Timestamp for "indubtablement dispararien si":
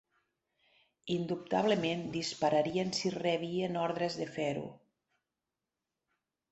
1.15-3.13